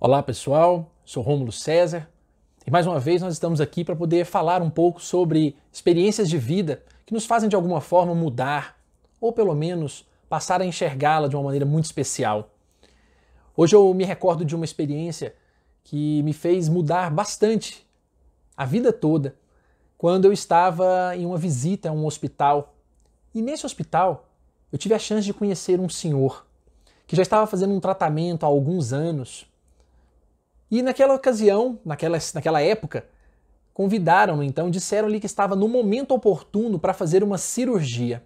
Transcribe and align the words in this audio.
Olá 0.00 0.22
pessoal, 0.22 0.90
sou 1.04 1.22
Rômulo 1.22 1.52
César. 1.52 2.10
E 2.66 2.70
mais 2.70 2.84
uma 2.86 2.98
vez 2.98 3.22
nós 3.22 3.32
estamos 3.32 3.60
aqui 3.60 3.84
para 3.84 3.94
poder 3.94 4.26
falar 4.26 4.60
um 4.60 4.68
pouco 4.68 5.00
sobre 5.00 5.56
experiências 5.72 6.28
de 6.28 6.36
vida 6.36 6.82
que 7.06 7.14
nos 7.14 7.24
fazem 7.24 7.48
de 7.48 7.54
alguma 7.54 7.80
forma 7.80 8.14
mudar 8.14 8.76
ou 9.20 9.32
pelo 9.32 9.54
menos 9.54 10.06
passar 10.28 10.60
a 10.60 10.66
enxergá-la 10.66 11.28
de 11.28 11.36
uma 11.36 11.44
maneira 11.44 11.64
muito 11.64 11.84
especial. 11.84 12.50
Hoje 13.56 13.76
eu 13.76 13.94
me 13.94 14.04
recordo 14.04 14.44
de 14.44 14.54
uma 14.54 14.64
experiência 14.64 15.34
que 15.84 16.22
me 16.24 16.32
fez 16.32 16.68
mudar 16.68 17.10
bastante 17.10 17.86
a 18.56 18.66
vida 18.66 18.92
toda 18.92 19.36
quando 19.96 20.26
eu 20.26 20.32
estava 20.32 21.16
em 21.16 21.24
uma 21.24 21.38
visita 21.38 21.88
a 21.88 21.92
um 21.92 22.04
hospital. 22.04 22.74
E 23.32 23.40
nesse 23.40 23.64
hospital 23.64 24.28
eu 24.72 24.76
tive 24.76 24.92
a 24.92 24.98
chance 24.98 25.24
de 25.24 25.32
conhecer 25.32 25.80
um 25.80 25.88
senhor 25.88 26.44
que 27.06 27.16
já 27.16 27.22
estava 27.22 27.46
fazendo 27.46 27.72
um 27.72 27.80
tratamento 27.80 28.44
há 28.44 28.48
alguns 28.48 28.92
anos 28.92 29.46
e 30.78 30.82
naquela 30.82 31.14
ocasião, 31.14 31.78
naquela, 31.84 32.18
naquela 32.34 32.60
época, 32.60 33.06
convidaram-no 33.72 34.42
então, 34.42 34.68
disseram-lhe 34.68 35.20
que 35.20 35.26
estava 35.26 35.54
no 35.54 35.68
momento 35.68 36.12
oportuno 36.12 36.80
para 36.80 36.92
fazer 36.92 37.22
uma 37.22 37.38
cirurgia. 37.38 38.24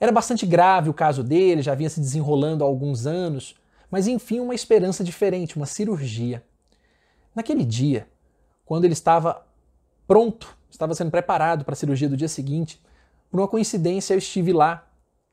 Era 0.00 0.10
bastante 0.10 0.44
grave 0.44 0.90
o 0.90 0.94
caso 0.94 1.22
dele, 1.22 1.62
já 1.62 1.72
vinha 1.72 1.88
se 1.88 2.00
desenrolando 2.00 2.64
há 2.64 2.66
alguns 2.66 3.06
anos, 3.06 3.54
mas 3.88 4.08
enfim, 4.08 4.40
uma 4.40 4.56
esperança 4.56 5.04
diferente, 5.04 5.56
uma 5.56 5.66
cirurgia. 5.66 6.42
Naquele 7.32 7.64
dia, 7.64 8.08
quando 8.64 8.84
ele 8.84 8.92
estava 8.92 9.46
pronto, 10.08 10.58
estava 10.68 10.96
sendo 10.96 11.12
preparado 11.12 11.64
para 11.64 11.74
a 11.74 11.76
cirurgia 11.76 12.08
do 12.08 12.16
dia 12.16 12.26
seguinte, 12.26 12.82
por 13.30 13.38
uma 13.38 13.46
coincidência 13.46 14.14
eu 14.14 14.18
estive 14.18 14.52
lá, 14.52 14.84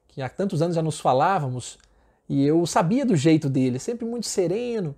que 0.07 0.21
há 0.21 0.29
tantos 0.29 0.61
anos 0.61 0.75
já 0.75 0.83
nos 0.83 0.99
falávamos, 0.99 1.79
e 2.29 2.45
eu 2.45 2.67
sabia 2.67 3.03
do 3.03 3.15
jeito 3.15 3.49
dele, 3.49 3.79
sempre 3.79 4.05
muito 4.05 4.27
sereno, 4.27 4.95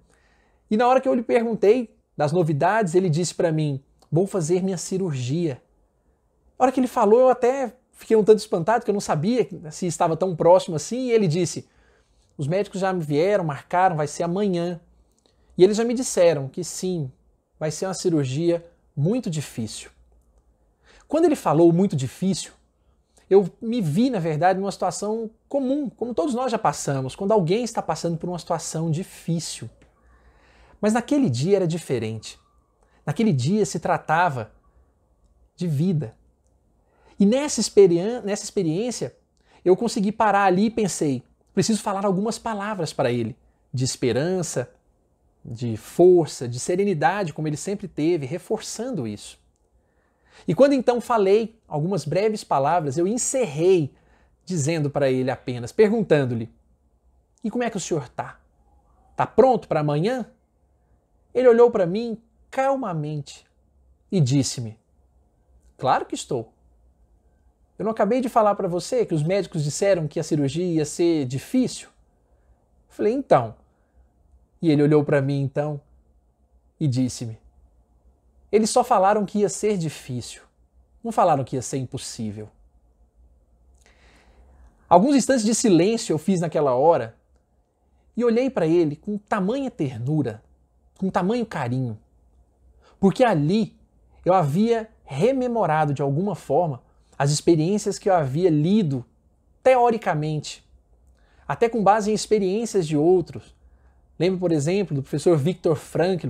e 0.70 0.78
na 0.78 0.88
hora 0.88 1.00
que 1.02 1.08
eu 1.08 1.14
lhe 1.14 1.24
perguntei 1.24 1.96
das 2.16 2.32
novidades, 2.32 2.96
ele 2.96 3.10
disse 3.10 3.34
para 3.34 3.52
mim: 3.52 3.84
vou 4.12 4.28
fazer 4.28 4.64
minha 4.64 4.78
cirurgia. 4.78 5.62
Na 6.58 6.66
hora 6.66 6.72
que 6.72 6.80
ele 6.80 6.88
falou, 6.88 7.22
eu 7.22 7.30
até 7.30 7.76
fiquei 7.92 8.16
um 8.16 8.24
tanto 8.24 8.40
espantado, 8.40 8.80
porque 8.82 8.92
eu 8.92 8.94
não 8.94 9.02
sabia 9.02 9.48
se 9.72 9.88
estava 9.88 10.16
tão 10.16 10.36
próximo 10.36 10.76
assim. 10.76 11.08
E 11.08 11.12
ele 11.12 11.28
disse: 11.28 11.68
os 12.38 12.48
médicos 12.48 12.82
já 12.82 12.92
me 12.94 13.04
vieram, 13.04 13.44
marcaram, 13.44 13.96
vai 13.96 14.08
ser 14.08 14.24
amanhã. 14.24 14.80
E 15.58 15.64
eles 15.64 15.78
já 15.78 15.84
me 15.84 15.94
disseram 15.94 16.48
que 16.48 16.64
sim, 16.64 17.12
vai 17.60 17.70
ser 17.72 17.86
uma 17.86 17.94
cirurgia 17.94 18.66
muito 18.96 19.30
difícil. 19.30 19.90
Quando 21.08 21.26
ele 21.26 21.36
falou 21.36 21.72
muito 21.72 21.96
difícil, 21.96 22.52
eu 23.30 23.48
me 23.62 23.82
vi, 23.82 24.10
na 24.10 24.20
verdade, 24.20 24.60
numa 24.60 24.72
situação 24.72 25.30
comum, 25.48 25.90
como 25.90 26.14
todos 26.14 26.34
nós 26.34 26.52
já 26.52 26.58
passamos, 26.58 27.16
quando 27.16 27.32
alguém 27.32 27.64
está 27.64 27.82
passando 27.82 28.18
por 28.18 28.30
uma 28.30 28.40
situação 28.40 28.90
difícil. 28.90 29.70
Mas 30.84 30.92
naquele 30.92 31.30
dia 31.30 31.56
era 31.56 31.66
diferente. 31.66 32.38
Naquele 33.06 33.32
dia 33.32 33.66
se 33.66 33.80
tratava 33.80 34.52
de 35.56 35.66
vida. 35.66 36.14
E 37.18 37.26
nessa, 37.26 37.62
experi 37.62 38.02
nessa 38.22 38.44
experiência, 38.44 39.16
eu 39.64 39.78
consegui 39.78 40.12
parar 40.12 40.44
ali 40.44 40.66
e 40.66 40.70
pensei: 40.70 41.24
preciso 41.54 41.82
falar 41.82 42.06
algumas 42.06 42.38
palavras 42.38 42.92
para 42.92 43.10
ele, 43.10 43.34
de 43.74 43.86
esperança, 43.86 44.70
de 45.44 45.78
força, 45.78 46.50
de 46.50 46.60
serenidade, 46.60 47.32
como 47.32 47.48
ele 47.48 47.56
sempre 47.56 47.88
teve, 47.88 48.26
reforçando 48.26 49.08
isso. 49.08 49.40
E 50.46 50.54
quando 50.54 50.74
então 50.74 51.00
falei 51.00 51.58
algumas 51.66 52.04
breves 52.04 52.44
palavras, 52.44 52.98
eu 52.98 53.08
encerrei 53.08 53.96
dizendo 54.44 54.90
para 54.90 55.10
ele 55.10 55.32
apenas, 55.32 55.72
perguntando-lhe: 55.72 56.54
E 57.42 57.50
como 57.50 57.64
é 57.64 57.70
que 57.70 57.78
o 57.78 57.80
senhor 57.80 58.04
está? 58.04 58.38
Está 59.12 59.26
pronto 59.26 59.70
para 59.70 59.80
amanhã? 59.80 60.30
Ele 61.34 61.48
olhou 61.48 61.72
para 61.72 61.86
mim 61.86 62.22
calmamente 62.52 63.46
e 64.12 64.22
disse-me: 64.22 64.78
Claro 65.78 66.06
que 66.06 66.16
estou. 66.16 66.54
Eu 67.78 67.86
não 67.86 67.92
acabei 67.92 68.22
de 68.22 68.30
falar 68.30 68.54
para 68.56 68.68
você 68.68 69.06
que 69.06 69.16
os 69.16 69.24
médicos 69.24 69.64
disseram 69.64 70.08
que 70.08 70.20
a 70.20 70.24
cirurgia 70.24 70.64
ia 70.64 70.86
ser 70.86 71.26
difícil? 71.26 71.90
falei: 72.88 73.14
Então. 73.14 73.56
E 74.62 74.70
ele 74.70 74.84
olhou 74.84 75.04
para 75.04 75.22
mim 75.22 75.42
então 75.42 75.82
e 76.80 76.88
disse-me: 76.88 77.40
Eles 78.52 78.70
só 78.70 78.84
falaram 78.84 79.26
que 79.26 79.40
ia 79.40 79.50
ser 79.50 79.78
difícil, 79.78 80.44
não 81.04 81.12
falaram 81.12 81.44
que 81.44 81.56
ia 81.56 81.62
ser 81.62 81.78
impossível. 81.78 82.50
Alguns 84.88 85.16
instantes 85.16 85.44
de 85.44 85.56
silêncio 85.56 86.14
eu 86.14 86.20
fiz 86.20 86.40
naquela 86.40 86.76
hora 86.76 87.18
e 88.16 88.24
olhei 88.24 88.50
para 88.50 88.68
ele 88.68 88.96
com 88.96 89.18
tamanha 89.18 89.72
ternura 89.72 90.44
com 91.04 91.10
tamanho 91.10 91.46
carinho. 91.46 92.00
Porque 92.98 93.26
ali 93.26 93.76
eu 94.24 94.34
havia 94.34 94.90
rememorado 95.04 95.94
de 95.94 96.02
alguma 96.02 96.34
forma 96.34 96.82
as 97.20 97.30
experiências 97.30 98.00
que 98.00 98.10
eu 98.10 98.14
havia 98.14 98.50
lido 98.50 99.06
teoricamente, 99.62 100.66
até 101.46 101.68
com 101.68 101.84
base 101.84 102.10
em 102.10 102.14
experiências 102.14 102.88
de 102.88 102.96
outros. 102.96 103.54
Lembro, 104.18 104.40
por 104.40 104.54
exemplo, 104.54 104.96
do 104.96 105.04
professor 105.04 105.38
Viktor 105.38 105.76
Frankl, 105.76 106.30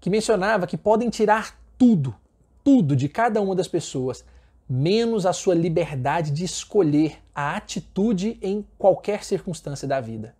que 0.00 0.08
mencionava 0.08 0.68
que 0.68 0.76
podem 0.76 1.10
tirar 1.10 1.58
tudo, 1.76 2.14
tudo 2.62 2.94
de 2.94 3.08
cada 3.08 3.40
uma 3.40 3.56
das 3.56 3.66
pessoas, 3.66 4.24
menos 4.68 5.26
a 5.26 5.32
sua 5.32 5.56
liberdade 5.56 6.30
de 6.30 6.44
escolher 6.44 7.18
a 7.34 7.56
atitude 7.56 8.38
em 8.40 8.64
qualquer 8.78 9.24
circunstância 9.24 9.88
da 9.88 10.00
vida. 10.00 10.36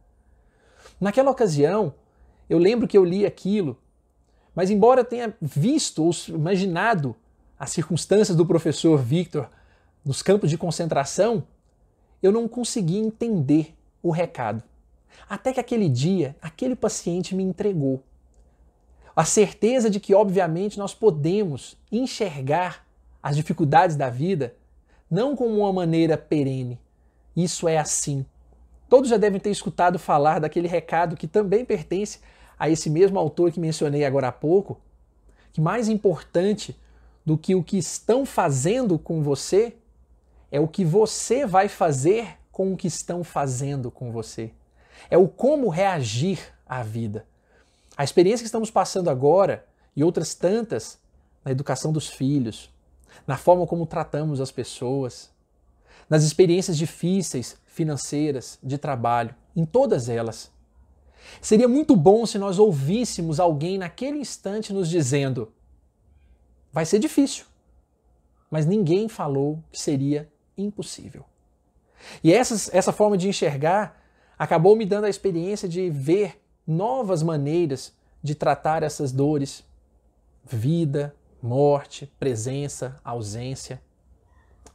Naquela 1.00 1.32
ocasião, 1.32 1.92
eu 2.48 2.58
lembro 2.58 2.86
que 2.86 2.96
eu 2.96 3.04
li 3.04 3.24
aquilo, 3.24 3.78
mas 4.54 4.70
embora 4.70 5.00
eu 5.00 5.04
tenha 5.04 5.34
visto 5.40 6.04
ou 6.04 6.12
imaginado 6.28 7.16
as 7.58 7.70
circunstâncias 7.70 8.36
do 8.36 8.46
professor 8.46 8.98
Victor 8.98 9.48
nos 10.04 10.22
campos 10.22 10.50
de 10.50 10.58
concentração, 10.58 11.44
eu 12.22 12.30
não 12.30 12.46
consegui 12.46 12.98
entender 12.98 13.74
o 14.02 14.10
recado. 14.10 14.62
Até 15.28 15.52
que 15.52 15.60
aquele 15.60 15.88
dia, 15.88 16.36
aquele 16.40 16.76
paciente 16.76 17.34
me 17.34 17.42
entregou. 17.42 18.02
A 19.16 19.24
certeza 19.24 19.88
de 19.88 20.00
que, 20.00 20.14
obviamente, 20.14 20.78
nós 20.78 20.92
podemos 20.92 21.76
enxergar 21.90 22.84
as 23.22 23.36
dificuldades 23.36 23.96
da 23.96 24.10
vida 24.10 24.54
não 25.10 25.36
como 25.36 25.58
uma 25.58 25.72
maneira 25.72 26.18
perene. 26.18 26.80
Isso 27.36 27.68
é 27.68 27.78
assim. 27.78 28.26
Todos 28.88 29.08
já 29.08 29.16
devem 29.16 29.40
ter 29.40 29.50
escutado 29.50 29.98
falar 29.98 30.40
daquele 30.40 30.68
recado 30.68 31.16
que 31.16 31.26
também 31.26 31.64
pertence 31.64 32.20
a 32.58 32.68
esse 32.68 32.88
mesmo 32.88 33.18
autor 33.18 33.52
que 33.52 33.60
mencionei 33.60 34.04
agora 34.04 34.28
há 34.28 34.32
pouco, 34.32 34.80
que 35.52 35.60
mais 35.60 35.88
importante 35.88 36.76
do 37.24 37.38
que 37.38 37.54
o 37.54 37.62
que 37.62 37.78
estão 37.78 38.26
fazendo 38.26 38.98
com 38.98 39.22
você 39.22 39.76
é 40.50 40.60
o 40.60 40.68
que 40.68 40.84
você 40.84 41.46
vai 41.46 41.68
fazer 41.68 42.38
com 42.52 42.72
o 42.72 42.76
que 42.76 42.86
estão 42.86 43.24
fazendo 43.24 43.90
com 43.90 44.12
você. 44.12 44.52
É 45.10 45.18
o 45.18 45.26
como 45.26 45.68
reagir 45.68 46.38
à 46.66 46.82
vida. 46.82 47.26
A 47.96 48.04
experiência 48.04 48.44
que 48.44 48.48
estamos 48.48 48.70
passando 48.70 49.10
agora 49.10 49.66
e 49.96 50.04
outras 50.04 50.34
tantas 50.34 50.98
na 51.44 51.50
educação 51.50 51.92
dos 51.92 52.08
filhos, 52.08 52.70
na 53.26 53.36
forma 53.36 53.66
como 53.66 53.86
tratamos 53.86 54.40
as 54.40 54.50
pessoas, 54.50 55.30
nas 56.08 56.22
experiências 56.22 56.76
difíceis 56.76 57.56
financeiras, 57.66 58.58
de 58.62 58.78
trabalho, 58.78 59.34
em 59.56 59.64
todas 59.64 60.08
elas. 60.08 60.50
Seria 61.40 61.68
muito 61.68 61.94
bom 61.96 62.26
se 62.26 62.38
nós 62.38 62.58
ouvíssemos 62.58 63.40
alguém 63.40 63.78
naquele 63.78 64.18
instante 64.18 64.72
nos 64.72 64.88
dizendo: 64.88 65.52
vai 66.72 66.84
ser 66.84 66.98
difícil, 66.98 67.44
mas 68.50 68.66
ninguém 68.66 69.08
falou 69.08 69.62
que 69.70 69.80
seria 69.80 70.30
impossível. 70.56 71.24
E 72.22 72.32
essa, 72.32 72.76
essa 72.76 72.92
forma 72.92 73.16
de 73.16 73.28
enxergar 73.28 74.02
acabou 74.38 74.76
me 74.76 74.84
dando 74.84 75.04
a 75.04 75.10
experiência 75.10 75.68
de 75.68 75.90
ver 75.90 76.40
novas 76.66 77.22
maneiras 77.22 77.92
de 78.22 78.34
tratar 78.34 78.82
essas 78.82 79.12
dores: 79.12 79.64
vida, 80.44 81.14
morte, 81.42 82.10
presença, 82.18 83.00
ausência, 83.04 83.82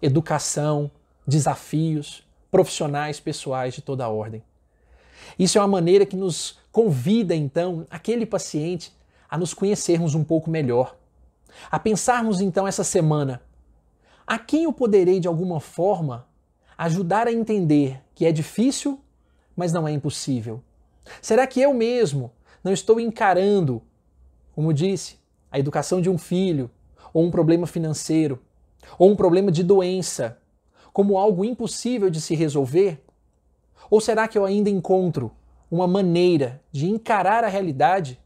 educação, 0.02 0.92
desafios 1.26 2.28
profissionais, 2.52 3.20
pessoais 3.20 3.74
de 3.74 3.82
toda 3.82 4.06
a 4.06 4.10
ordem. 4.10 4.44
Isso 5.38 5.58
é 5.58 5.62
uma 5.62 5.68
maneira 5.68 6.06
que 6.06 6.16
nos 6.16 6.58
convida, 6.72 7.36
então, 7.36 7.86
aquele 7.90 8.26
paciente 8.26 8.94
a 9.30 9.38
nos 9.38 9.54
conhecermos 9.54 10.16
um 10.16 10.24
pouco 10.24 10.50
melhor, 10.50 10.96
a 11.70 11.80
pensarmos 11.80 12.42
então 12.42 12.68
essa 12.68 12.84
semana 12.84 13.42
a 14.30 14.38
quem 14.38 14.66
eu 14.66 14.72
poderei 14.72 15.20
de 15.20 15.28
alguma 15.28 15.60
forma 15.60 16.28
ajudar 16.78 17.28
a 17.28 17.32
entender 17.32 18.00
que 18.14 18.28
é 18.28 18.32
difícil, 18.32 19.02
mas 19.56 19.74
não 19.74 19.88
é 19.88 19.92
impossível. 19.92 20.62
Será 21.20 21.48
que 21.48 21.60
eu 21.60 21.74
mesmo 21.74 22.32
não 22.64 22.72
estou 22.72 23.00
encarando, 23.00 23.82
como 24.54 24.72
disse, 24.72 25.18
a 25.52 25.58
educação 25.58 26.00
de 26.00 26.12
um 26.12 26.18
filho, 26.20 26.70
ou 27.12 27.24
um 27.26 27.32
problema 27.32 27.66
financeiro, 27.66 28.40
ou 29.00 29.10
um 29.10 29.16
problema 29.16 29.52
de 29.52 29.64
doença, 29.64 30.38
como 30.94 31.18
algo 31.18 31.44
impossível 31.44 32.12
de 32.12 32.22
se 32.22 32.36
resolver? 32.36 33.04
Ou 33.90 34.00
será 34.00 34.28
que 34.28 34.38
eu 34.38 34.46
ainda 34.46 34.70
encontro 34.70 35.32
uma 35.70 35.88
maneira 35.88 36.62
de 36.72 36.90
encarar 36.90 37.44
a 37.44 37.48
realidade 37.48 38.20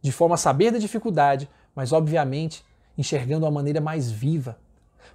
de 0.00 0.12
forma 0.12 0.34
a 0.34 0.38
saber 0.38 0.70
da 0.70 0.78
dificuldade, 0.78 1.48
mas 1.74 1.92
obviamente 1.92 2.64
enxergando 2.96 3.46
a 3.46 3.50
maneira 3.50 3.80
mais 3.80 4.10
viva. 4.10 4.58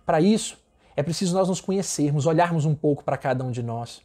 Para 0.05 0.19
isso, 0.19 0.57
é 0.95 1.03
preciso 1.03 1.33
nós 1.33 1.47
nos 1.47 1.61
conhecermos, 1.61 2.25
olharmos 2.25 2.65
um 2.65 2.75
pouco 2.75 3.03
para 3.03 3.17
cada 3.17 3.43
um 3.43 3.51
de 3.51 3.61
nós. 3.61 4.01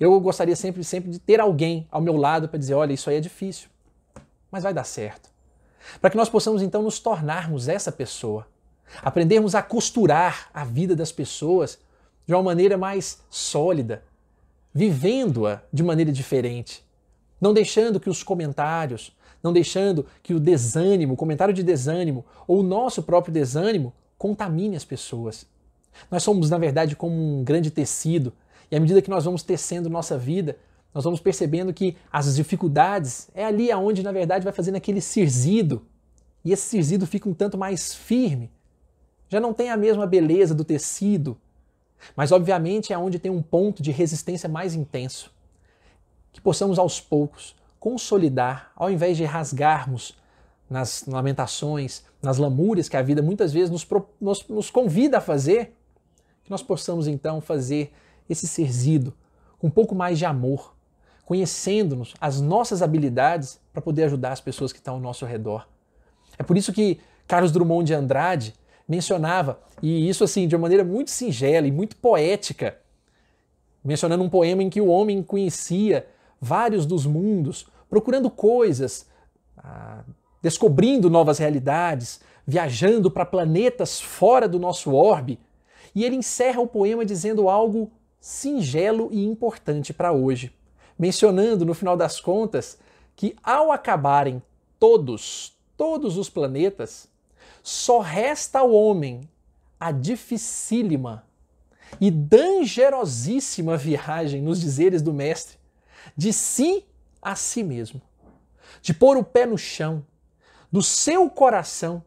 Eu 0.00 0.18
gostaria 0.20 0.56
sempre, 0.56 0.82
sempre 0.82 1.10
de 1.10 1.18
ter 1.18 1.40
alguém 1.40 1.86
ao 1.90 2.00
meu 2.00 2.16
lado 2.16 2.48
para 2.48 2.58
dizer: 2.58 2.74
olha, 2.74 2.92
isso 2.92 3.08
aí 3.08 3.16
é 3.16 3.20
difícil, 3.20 3.68
mas 4.50 4.64
vai 4.64 4.74
dar 4.74 4.84
certo. 4.84 5.30
Para 6.00 6.10
que 6.10 6.16
nós 6.16 6.28
possamos 6.28 6.62
então 6.62 6.82
nos 6.82 6.98
tornarmos 6.98 7.68
essa 7.68 7.92
pessoa, 7.92 8.46
aprendermos 9.02 9.54
a 9.54 9.62
costurar 9.62 10.50
a 10.52 10.64
vida 10.64 10.96
das 10.96 11.12
pessoas 11.12 11.78
de 12.26 12.34
uma 12.34 12.42
maneira 12.42 12.76
mais 12.76 13.22
sólida, 13.30 14.02
vivendo-a 14.76 15.62
de 15.72 15.82
maneira 15.82 16.12
diferente, 16.12 16.84
não 17.40 17.54
deixando 17.54 17.98
que 17.98 18.10
os 18.10 18.22
comentários, 18.22 19.10
não 19.42 19.50
deixando 19.50 20.04
que 20.22 20.34
o 20.34 20.38
desânimo, 20.38 21.14
o 21.14 21.16
comentário 21.16 21.54
de 21.54 21.62
desânimo 21.62 22.26
ou 22.46 22.60
o 22.60 22.62
nosso 22.62 23.02
próprio 23.02 23.32
desânimo 23.32 23.94
contamine 24.18 24.76
as 24.76 24.84
pessoas. 24.84 25.46
Nós 26.10 26.22
somos, 26.22 26.50
na 26.50 26.58
verdade, 26.58 26.94
como 26.94 27.14
um 27.16 27.42
grande 27.42 27.70
tecido, 27.70 28.34
e 28.70 28.76
à 28.76 28.80
medida 28.80 29.00
que 29.00 29.08
nós 29.08 29.24
vamos 29.24 29.42
tecendo 29.42 29.88
nossa 29.88 30.18
vida, 30.18 30.58
nós 30.92 31.04
vamos 31.04 31.20
percebendo 31.20 31.72
que 31.72 31.96
as 32.12 32.36
dificuldades 32.36 33.30
é 33.34 33.46
ali 33.46 33.72
aonde, 33.72 34.02
na 34.02 34.12
verdade, 34.12 34.44
vai 34.44 34.52
fazendo 34.52 34.76
aquele 34.76 35.00
cirzido, 35.00 35.86
e 36.44 36.52
esse 36.52 36.64
cirzido 36.64 37.06
fica 37.06 37.26
um 37.26 37.34
tanto 37.34 37.56
mais 37.56 37.94
firme. 37.94 38.50
Já 39.30 39.40
não 39.40 39.54
tem 39.54 39.70
a 39.70 39.76
mesma 39.76 40.06
beleza 40.06 40.54
do 40.54 40.64
tecido, 40.64 41.38
mas 42.14 42.32
obviamente 42.32 42.92
é 42.92 42.98
onde 42.98 43.18
tem 43.18 43.30
um 43.30 43.42
ponto 43.42 43.82
de 43.82 43.90
resistência 43.90 44.48
mais 44.48 44.74
intenso. 44.74 45.32
Que 46.32 46.40
possamos 46.40 46.78
aos 46.78 47.00
poucos 47.00 47.56
consolidar, 47.78 48.72
ao 48.74 48.90
invés 48.90 49.16
de 49.16 49.24
rasgarmos 49.24 50.16
nas 50.68 51.04
lamentações, 51.06 52.04
nas 52.20 52.38
lamúrias 52.38 52.88
que 52.88 52.96
a 52.96 53.02
vida 53.02 53.22
muitas 53.22 53.52
vezes 53.52 53.70
nos, 53.70 53.86
nos, 54.20 54.48
nos 54.48 54.70
convida 54.70 55.18
a 55.18 55.20
fazer, 55.20 55.76
que 56.44 56.50
nós 56.50 56.62
possamos 56.62 57.06
então 57.06 57.40
fazer 57.40 57.92
esse 58.28 58.46
serzido 58.46 59.14
com 59.58 59.68
um 59.68 59.70
pouco 59.70 59.94
mais 59.94 60.18
de 60.18 60.24
amor, 60.24 60.74
conhecendo-nos 61.24 62.14
as 62.20 62.40
nossas 62.40 62.82
habilidades 62.82 63.60
para 63.72 63.82
poder 63.82 64.04
ajudar 64.04 64.32
as 64.32 64.40
pessoas 64.40 64.72
que 64.72 64.78
estão 64.78 64.94
ao 64.94 65.00
nosso 65.00 65.24
redor. 65.24 65.66
É 66.38 66.42
por 66.42 66.56
isso 66.56 66.72
que 66.72 67.00
Carlos 67.26 67.52
Drummond 67.52 67.86
de 67.86 67.94
Andrade 67.94 68.54
mencionava, 68.88 69.60
e 69.82 70.08
isso 70.08 70.24
assim 70.24 70.46
de 70.46 70.54
uma 70.54 70.62
maneira 70.62 70.84
muito 70.84 71.10
singela 71.10 71.66
e 71.66 71.72
muito 71.72 71.96
poética, 71.96 72.78
mencionando 73.84 74.22
um 74.22 74.30
poema 74.30 74.62
em 74.62 74.70
que 74.70 74.80
o 74.80 74.88
homem 74.88 75.22
conhecia 75.22 76.06
vários 76.40 76.86
dos 76.86 77.06
mundos, 77.06 77.66
procurando 77.88 78.30
coisas, 78.30 79.06
ah, 79.58 80.04
descobrindo 80.42 81.10
novas 81.10 81.38
realidades, 81.38 82.20
viajando 82.46 83.10
para 83.10 83.24
planetas 83.24 84.00
fora 84.00 84.48
do 84.48 84.58
nosso 84.58 84.94
orbe. 84.94 85.38
E 85.94 86.04
ele 86.04 86.16
encerra 86.16 86.60
o 86.60 86.66
poema 86.66 87.04
dizendo 87.04 87.48
algo 87.48 87.90
singelo 88.20 89.08
e 89.12 89.24
importante 89.24 89.92
para 89.92 90.12
hoje, 90.12 90.52
mencionando 90.98 91.64
no 91.64 91.74
final 91.74 91.96
das 91.96 92.20
contas 92.20 92.78
que 93.14 93.34
ao 93.42 93.72
acabarem 93.72 94.42
todos, 94.78 95.56
todos 95.76 96.18
os 96.18 96.28
planetas, 96.28 97.08
só 97.66 97.98
resta 97.98 98.60
ao 98.60 98.72
homem 98.72 99.28
a 99.80 99.90
dificílima 99.90 101.26
e 102.00 102.12
dangerosíssima 102.12 103.76
viagem, 103.76 104.40
nos 104.40 104.60
dizeres 104.60 105.02
do 105.02 105.12
Mestre, 105.12 105.58
de 106.16 106.32
si 106.32 106.84
a 107.20 107.34
si 107.34 107.64
mesmo, 107.64 108.00
de 108.80 108.94
pôr 108.94 109.16
o 109.16 109.24
pé 109.24 109.46
no 109.46 109.58
chão, 109.58 110.06
do 110.70 110.80
seu 110.80 111.28
coração 111.28 112.04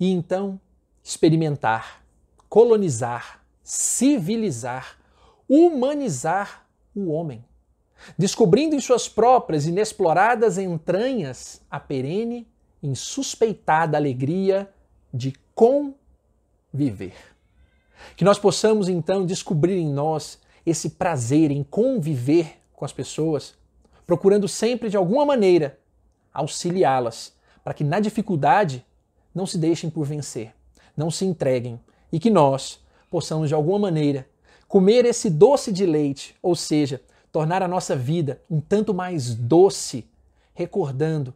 e 0.00 0.10
então 0.10 0.60
experimentar, 1.00 2.02
colonizar, 2.48 3.44
civilizar, 3.62 4.98
humanizar 5.48 6.66
o 6.92 7.12
homem, 7.12 7.44
descobrindo 8.18 8.74
em 8.74 8.80
suas 8.80 9.08
próprias 9.08 9.64
inexploradas 9.64 10.58
entranhas 10.58 11.62
a 11.70 11.78
perene, 11.78 12.48
insuspeitada 12.82 13.96
alegria 13.96 14.68
de 15.12 15.34
conviver. 15.54 17.14
Que 18.16 18.24
nós 18.24 18.38
possamos 18.38 18.88
então 18.88 19.26
descobrir 19.26 19.76
em 19.76 19.92
nós 19.92 20.38
esse 20.64 20.90
prazer 20.90 21.50
em 21.50 21.62
conviver 21.62 22.58
com 22.74 22.84
as 22.84 22.92
pessoas, 22.92 23.54
procurando 24.06 24.46
sempre 24.46 24.88
de 24.88 24.96
alguma 24.96 25.24
maneira 25.24 25.78
auxiliá-las, 26.32 27.32
para 27.64 27.74
que 27.74 27.84
na 27.84 28.00
dificuldade 28.00 28.84
não 29.34 29.46
se 29.46 29.58
deixem 29.58 29.90
por 29.90 30.04
vencer, 30.06 30.54
não 30.96 31.10
se 31.10 31.24
entreguem 31.24 31.80
e 32.12 32.18
que 32.18 32.30
nós 32.30 32.80
possamos 33.10 33.48
de 33.48 33.54
alguma 33.54 33.78
maneira 33.78 34.28
comer 34.66 35.04
esse 35.04 35.30
doce 35.30 35.72
de 35.72 35.86
leite, 35.86 36.36
ou 36.42 36.54
seja, 36.54 37.00
tornar 37.32 37.62
a 37.62 37.68
nossa 37.68 37.96
vida 37.96 38.40
um 38.50 38.60
tanto 38.60 38.92
mais 38.92 39.34
doce, 39.34 40.06
recordando 40.54 41.34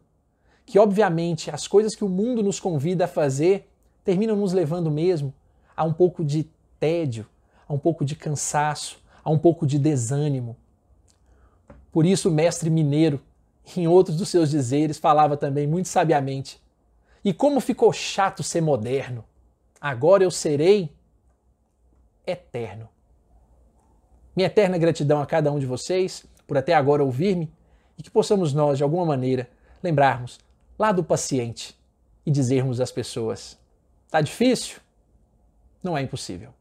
que, 0.65 0.79
obviamente, 0.79 1.51
as 1.51 1.67
coisas 1.67 1.95
que 1.95 2.03
o 2.03 2.09
mundo 2.09 2.41
nos 2.41 2.59
convida 2.59 3.05
a 3.05 3.07
fazer 3.07 3.69
terminam 4.03 4.35
nos 4.35 4.53
levando 4.53 4.89
mesmo 4.89 5.33
a 5.75 5.83
um 5.83 5.93
pouco 5.93 6.23
de 6.23 6.49
tédio, 6.79 7.25
a 7.67 7.73
um 7.73 7.79
pouco 7.79 8.05
de 8.05 8.15
cansaço, 8.15 8.99
a 9.23 9.29
um 9.29 9.37
pouco 9.37 9.65
de 9.65 9.79
desânimo. 9.79 10.55
Por 11.91 12.05
isso, 12.05 12.29
o 12.29 12.31
mestre 12.31 12.69
mineiro, 12.69 13.21
em 13.77 13.87
outros 13.87 14.17
dos 14.17 14.29
seus 14.29 14.49
dizeres, 14.49 14.97
falava 14.97 15.37
também 15.37 15.67
muito 15.67 15.87
sabiamente: 15.87 16.61
E 17.23 17.33
como 17.33 17.59
ficou 17.59 17.91
chato 17.93 18.43
ser 18.43 18.61
moderno, 18.61 19.23
agora 19.79 20.23
eu 20.23 20.31
serei 20.31 20.91
eterno. 22.25 22.89
Minha 24.35 24.47
eterna 24.47 24.77
gratidão 24.77 25.21
a 25.21 25.25
cada 25.25 25.51
um 25.51 25.59
de 25.59 25.65
vocês 25.65 26.25
por 26.47 26.57
até 26.57 26.73
agora 26.73 27.03
ouvir-me 27.03 27.51
e 27.97 28.03
que 28.03 28.09
possamos 28.09 28.53
nós, 28.53 28.77
de 28.77 28.83
alguma 28.83 29.05
maneira, 29.05 29.47
lembrarmos 29.81 30.39
lá 30.77 30.91
do 30.91 31.03
paciente 31.03 31.77
e 32.25 32.31
dizermos 32.31 32.79
às 32.79 32.91
pessoas: 32.91 33.57
Tá 34.09 34.21
difícil? 34.21 34.79
Não 35.81 35.97
é 35.97 36.01
impossível. 36.01 36.53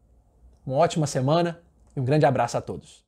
Uma 0.66 0.76
ótima 0.76 1.06
semana 1.06 1.60
e 1.96 2.00
um 2.00 2.04
grande 2.04 2.26
abraço 2.26 2.56
a 2.56 2.60
todos. 2.60 3.04